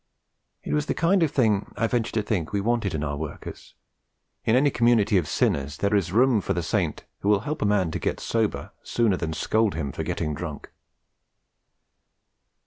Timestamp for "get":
7.99-8.19